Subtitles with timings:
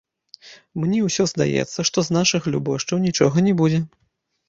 [0.83, 3.87] Мне ўсё здаецца, што з нашых любошчаў нічога не будзе.